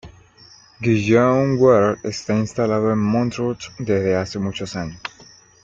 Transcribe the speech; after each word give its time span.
Guillaume 0.81 1.59
Werle 1.59 1.99
está 2.01 2.33
instalado 2.35 2.91
en 2.91 2.97
Montrouge 2.97 3.71
desde 3.77 4.15
hace 4.15 4.39
muchos 4.39 4.75
años. 4.75 4.99